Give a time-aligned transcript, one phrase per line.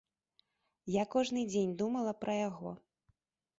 [0.93, 2.75] Я кожны дзень думала пра яго.